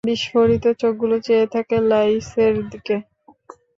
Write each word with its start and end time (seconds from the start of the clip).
বিস্ফোরিত 0.07 0.65
চোখগুলো 0.81 1.15
চেয়ে 1.25 1.45
থাকে 1.53 1.75
লাঈছের 1.89 2.53
দিকে। 2.71 2.95